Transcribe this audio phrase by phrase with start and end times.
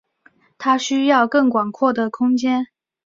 [0.57, 2.65] 他需要更广阔的空间。